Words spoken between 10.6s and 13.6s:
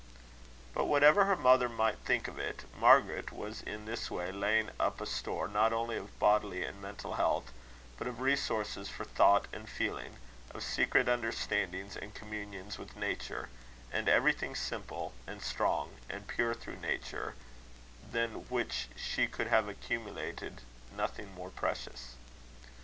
secret understandings and communions with Nature,